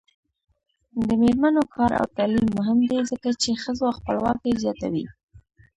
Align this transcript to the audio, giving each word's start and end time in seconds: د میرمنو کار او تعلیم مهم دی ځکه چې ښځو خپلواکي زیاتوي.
د 1.07 1.09
میرمنو 1.21 1.63
کار 1.75 1.91
او 1.99 2.05
تعلیم 2.17 2.47
مهم 2.57 2.79
دی 2.89 2.99
ځکه 3.11 3.29
چې 3.41 3.59
ښځو 3.63 3.87
خپلواکي 3.97 4.51
زیاتوي. 4.63 5.05